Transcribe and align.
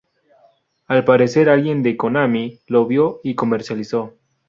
Al 0.87 1.05
parecer 1.05 1.47
alguien 1.47 1.83
de 1.83 1.95
Konami 1.95 2.57
lo 2.65 2.87
vio 2.87 3.19
y 3.23 3.35
comercializó. 3.35 4.15